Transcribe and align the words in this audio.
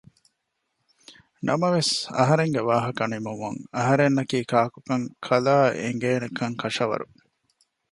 ނަމަވެސް 1.47 1.93
އަހަރެންގެ 2.21 2.61
ވާހަކަ 2.69 3.03
ނިމުމުން 3.11 3.59
އަހަރެންނަކީ 3.75 4.37
ކާކު 4.51 4.79
ކަން 4.87 5.05
ކަލާއަށް 5.25 5.77
އެނގޭނެކަން 5.81 6.55
ކަށަވަރު 6.61 7.07